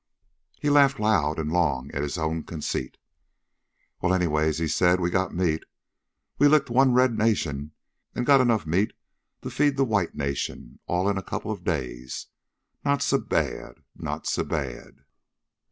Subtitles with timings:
[0.59, 2.97] He laughed loud and long at his own conceit.
[4.01, 5.63] "Well, anyways," said he, "we got meat.
[6.39, 7.73] We've licked one red nation
[8.15, 8.93] an' got enough meat
[9.43, 12.25] to feed the white nation, all in a couple o' days.
[12.83, 15.01] Not so bad not so bad."